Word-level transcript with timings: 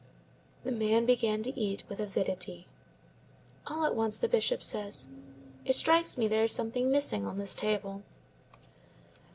The 0.63 0.71
man 0.71 1.05
began 1.05 1.43
to 1.43 1.53
eat 1.55 1.83
with 1.87 1.99
avidity. 1.99 2.65
All 3.67 3.85
at 3.85 3.93
once 3.95 4.17
the 4.17 4.27
Bishop 4.27 4.63
said: 4.63 4.95
"It 5.63 5.73
strikes 5.73 6.17
me 6.17 6.27
there 6.27 6.45
is 6.45 6.51
something 6.53 6.89
missing 6.89 7.27
on 7.27 7.37
this 7.37 7.53
table." 7.53 8.01